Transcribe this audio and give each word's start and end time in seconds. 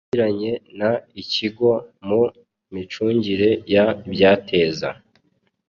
yagiranye 0.03 0.51
n 0.77 0.81
ikigo 1.21 1.69
mu 2.07 2.21
micungire 2.73 3.49
y 3.71 3.75
ibyateza 3.81 4.89